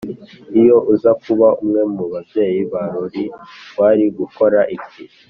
[0.59, 3.25] Iyo uza kuba umwe mu babyeyi ba Lori
[3.79, 5.03] wari gukora iki